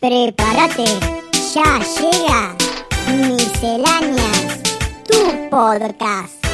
[0.00, 0.84] Prepárate,
[1.52, 2.56] ya llega
[3.26, 4.62] Misceláneas,
[5.08, 6.46] tu podcast.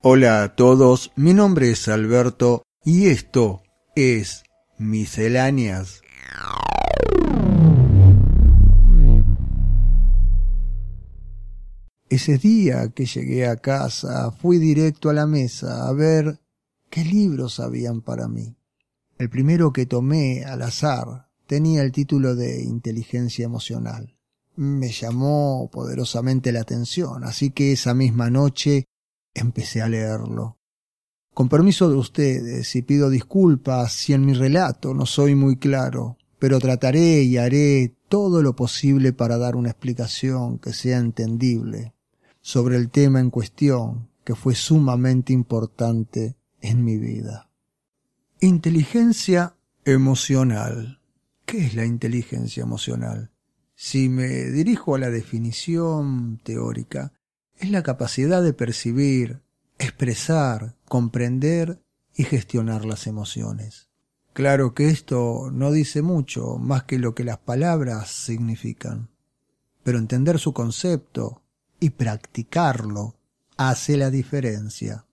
[0.00, 3.62] Hola a todos, mi nombre es Alberto y esto
[3.96, 4.44] es
[4.78, 6.02] Misceláneas.
[12.08, 16.38] Ese día que llegué a casa fui directo a la mesa a ver
[16.90, 18.56] qué libros habían para mí.
[19.18, 24.16] El primero que tomé al azar tenía el título de Inteligencia Emocional.
[24.56, 28.84] Me llamó poderosamente la atención, así que esa misma noche
[29.34, 30.58] empecé a leerlo.
[31.34, 36.16] Con permiso de ustedes, y pido disculpas si en mi relato no soy muy claro,
[36.38, 41.94] pero trataré y haré todo lo posible para dar una explicación que sea entendible
[42.40, 47.50] sobre el tema en cuestión que fue sumamente importante en mi vida.
[48.40, 51.00] Inteligencia emocional.
[51.44, 53.30] ¿Qué es la inteligencia emocional?
[53.74, 57.12] Si me dirijo a la definición teórica,
[57.56, 59.42] es la capacidad de percibir,
[59.78, 61.80] expresar, comprender
[62.14, 63.88] y gestionar las emociones.
[64.32, 69.10] Claro que esto no dice mucho más que lo que las palabras significan,
[69.82, 71.42] pero entender su concepto
[71.80, 73.16] y practicarlo
[73.56, 75.06] hace la diferencia.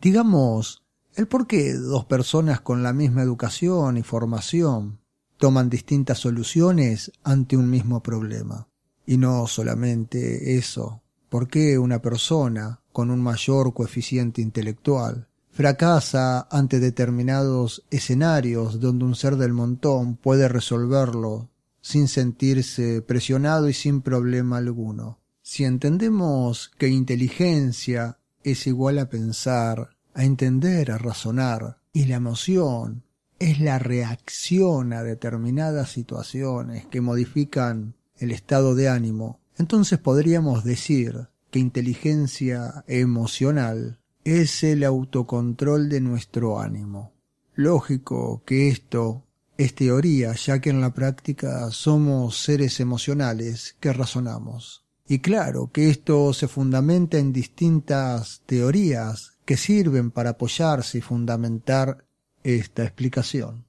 [0.00, 0.84] Digamos,
[1.18, 5.00] el por qué dos personas con la misma educación y formación
[5.36, 8.68] toman distintas soluciones ante un mismo problema.
[9.04, 16.78] Y no solamente eso, por qué una persona con un mayor coeficiente intelectual fracasa ante
[16.78, 21.48] determinados escenarios donde un ser del montón puede resolverlo
[21.80, 25.18] sin sentirse presionado y sin problema alguno.
[25.42, 33.04] Si entendemos que inteligencia es igual a pensar, a entender, a razonar, y la emoción
[33.38, 41.28] es la reacción a determinadas situaciones que modifican el estado de ánimo, entonces podríamos decir
[41.52, 47.12] que inteligencia emocional es el autocontrol de nuestro ánimo.
[47.54, 49.22] Lógico que esto
[49.56, 54.84] es teoría, ya que en la práctica somos seres emocionales que razonamos.
[55.06, 62.04] Y claro que esto se fundamenta en distintas teorías que sirven para apoyarse y fundamentar
[62.42, 63.64] esta explicación.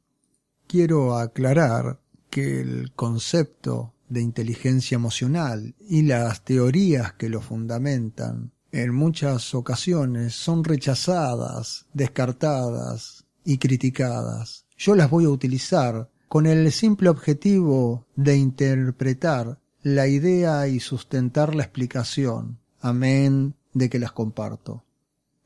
[0.67, 8.93] Quiero aclarar que el concepto de inteligencia emocional y las teorías que lo fundamentan en
[8.93, 14.65] muchas ocasiones son rechazadas, descartadas y criticadas.
[14.77, 21.55] Yo las voy a utilizar con el simple objetivo de interpretar la idea y sustentar
[21.55, 24.83] la explicación, amén de que las comparto.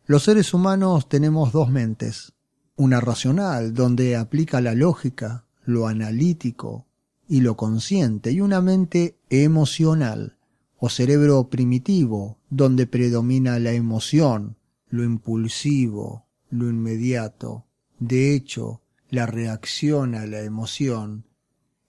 [0.06, 2.34] Los seres humanos tenemos dos mentes,
[2.76, 6.88] una racional, donde aplica la lógica, lo analítico
[7.26, 10.38] y lo consciente, y una mente emocional,
[10.78, 14.58] o cerebro primitivo, donde predomina la emoción,
[14.90, 17.66] lo impulsivo, lo inmediato.
[18.00, 21.28] De hecho, la reacción a la emoción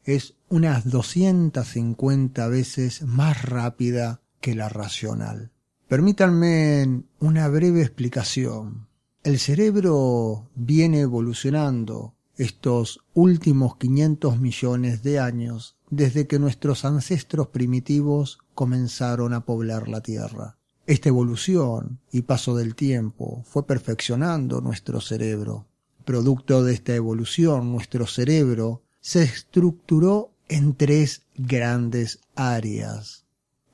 [0.04, 5.50] es unas 250 veces más rápida que la racional.
[5.88, 8.88] Permítanme una breve explicación.
[9.22, 18.38] El cerebro viene evolucionando estos últimos 500 millones de años desde que nuestros ancestros primitivos
[18.54, 20.56] comenzaron a poblar la Tierra.
[20.86, 25.66] Esta evolución y paso del tiempo fue perfeccionando nuestro cerebro.
[26.06, 33.23] Producto de esta evolución, nuestro cerebro se estructuró en tres grandes áreas.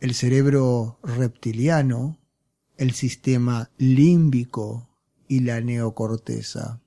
[0.00, 2.16] El cerebro reptiliano,
[2.78, 4.88] el sistema límbico
[5.28, 6.80] y la neocorteza.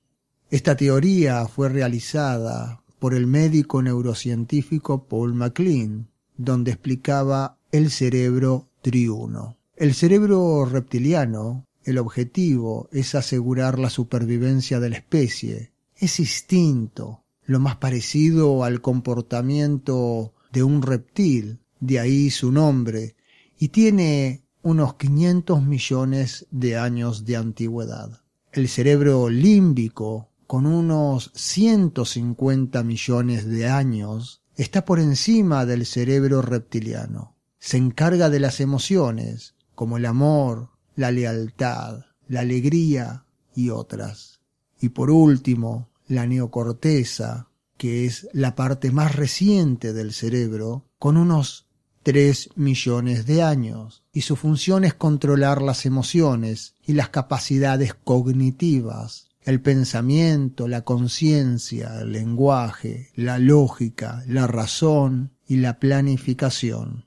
[0.50, 9.58] Esta teoría fue realizada por el médico neurocientífico Paul MacLean, donde explicaba el cerebro triuno.
[9.76, 15.70] El cerebro reptiliano, el objetivo es asegurar la supervivencia de la especie.
[15.96, 23.14] Es instinto, lo más parecido al comportamiento de un reptil, de ahí su nombre,
[23.58, 28.22] y tiene unos 500 millones de años de antigüedad.
[28.52, 37.36] El cerebro límbico, con unos 150 millones de años, está por encima del cerebro reptiliano.
[37.58, 44.40] Se encarga de las emociones, como el amor, la lealtad, la alegría y otras.
[44.80, 51.63] Y por último, la neocorteza, que es la parte más reciente del cerebro, con unos
[52.04, 59.30] tres millones de años, y su función es controlar las emociones y las capacidades cognitivas.
[59.42, 67.04] el pensamiento, la conciencia, el lenguaje, la lógica, la razón y la planificación.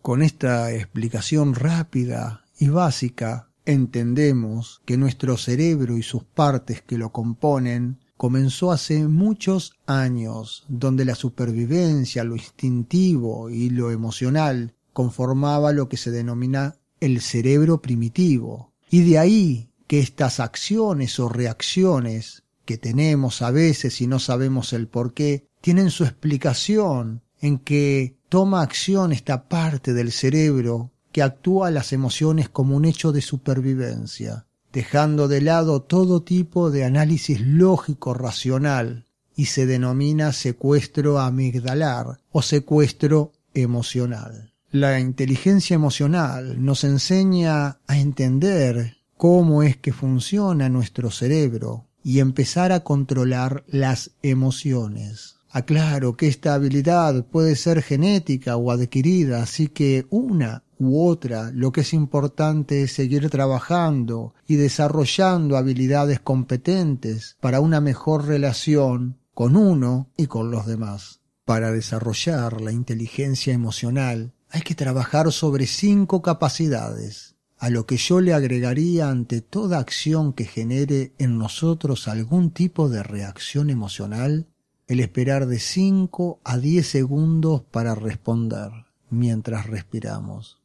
[0.00, 7.10] Con esta explicación rápida y básica entendemos que nuestro cerebro y sus partes que lo
[7.10, 15.88] componen comenzó hace muchos años, donde la supervivencia, lo instintivo y lo emocional conformaba lo
[15.88, 18.74] que se denomina el cerebro primitivo.
[18.90, 24.74] Y de ahí que estas acciones o reacciones que tenemos a veces y no sabemos
[24.74, 31.22] el por qué, tienen su explicación en que toma acción esta parte del cerebro que
[31.22, 37.40] actúa las emociones como un hecho de supervivencia, dejando de lado todo tipo de análisis
[37.40, 44.52] lógico racional y se denomina secuestro amigdalar o secuestro emocional.
[44.70, 52.70] La inteligencia emocional nos enseña a entender cómo es que funciona nuestro cerebro y empezar
[52.72, 55.36] a controlar las emociones.
[55.50, 61.70] Aclaro que esta habilidad puede ser genética o adquirida, así que una u otra, lo
[61.70, 69.56] que es importante es seguir trabajando y desarrollando habilidades competentes para una mejor relación con
[69.56, 71.20] uno y con los demás.
[71.44, 78.22] Para desarrollar la inteligencia emocional hay que trabajar sobre cinco capacidades a lo que yo
[78.22, 84.46] le agregaría ante toda acción que genere en nosotros algún tipo de reacción emocional,
[84.88, 88.70] el esperar de 5 a 10 segundos para responder
[89.10, 90.59] mientras respiramos.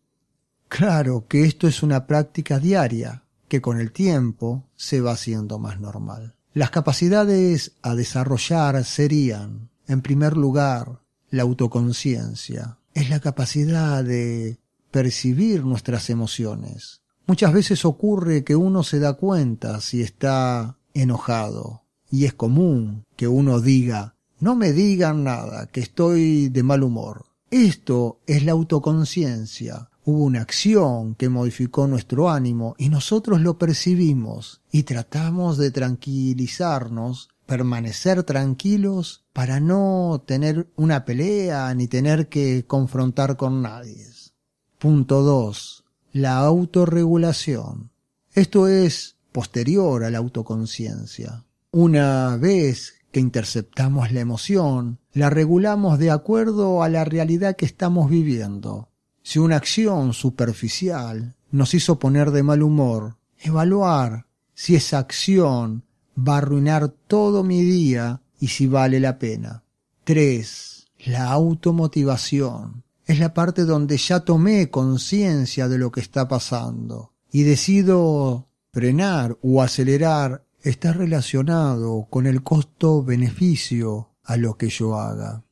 [0.67, 5.79] Claro que esto es una práctica diaria que con el tiempo se va haciendo más
[5.79, 6.35] normal.
[6.53, 12.77] Las capacidades a desarrollar serían, en primer lugar, la autoconciencia.
[12.93, 14.57] Es la capacidad de
[14.91, 17.01] percibir nuestras emociones.
[17.27, 23.27] Muchas veces ocurre que uno se da cuenta si está enojado y es común que
[23.27, 27.25] uno diga no me digan nada, que estoy de mal humor.
[27.55, 29.89] Esto es la autoconciencia.
[30.03, 37.29] Hubo una acción que modificó nuestro ánimo y nosotros lo percibimos y tratamos de tranquilizarnos,
[37.45, 44.05] permanecer tranquilos para no tener una pelea ni tener que confrontar con nadie.
[44.77, 45.85] Punto 2.
[46.11, 47.89] La autorregulación.
[48.33, 51.45] Esto es posterior a la autoconciencia.
[51.71, 58.09] Una vez que interceptamos la emoción, la regulamos de acuerdo a la realidad que estamos
[58.09, 58.89] viviendo.
[59.23, 65.85] Si una acción superficial nos hizo poner de mal humor, evaluar si esa acción
[66.19, 69.63] va a arruinar todo mi día y si vale la pena.
[70.03, 70.87] 3.
[71.05, 77.43] La automotivación es la parte donde ya tomé conciencia de lo que está pasando y
[77.43, 85.43] decido frenar o acelerar está relacionado con el costo-beneficio a lo que yo haga.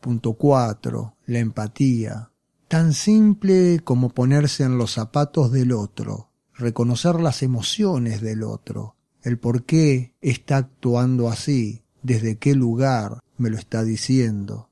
[0.00, 1.16] Punto 4.
[1.26, 2.30] La empatía.
[2.66, 9.38] Tan simple como ponerse en los zapatos del otro, reconocer las emociones del otro, el
[9.38, 14.68] por qué está actuando así, desde qué lugar me lo está diciendo.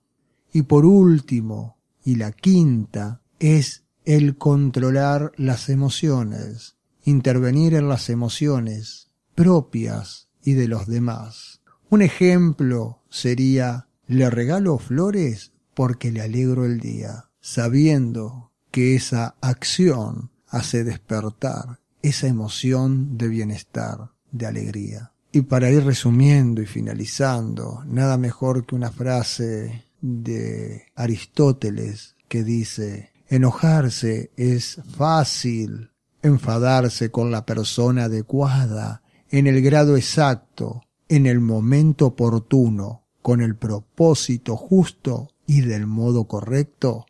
[0.52, 6.74] Y por último, y la quinta es el controlar las emociones,
[7.04, 11.60] intervenir en las emociones propias y de los demás.
[11.90, 20.30] Un ejemplo sería le regalo flores porque le alegro el día, sabiendo que esa acción
[20.48, 25.12] hace despertar esa emoción de bienestar, de alegría.
[25.30, 33.12] Y para ir resumiendo y finalizando, nada mejor que una frase de Aristóteles que dice,
[33.28, 39.01] enojarse es fácil, enfadarse con la persona adecuada,
[39.32, 46.24] en el grado exacto, en el momento oportuno, con el propósito justo y del modo
[46.24, 47.06] correcto,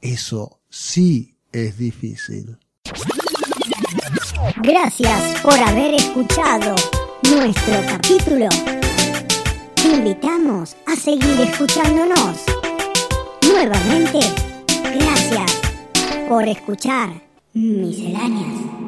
[0.00, 2.56] eso sí es difícil.
[4.62, 6.74] Gracias por haber escuchado
[7.22, 8.48] nuestro capítulo
[9.82, 12.44] te invitamos a seguir escuchándonos.
[13.48, 14.18] Nuevamente,
[14.94, 15.60] gracias
[16.28, 17.10] por escuchar
[17.52, 18.87] Misceláneas.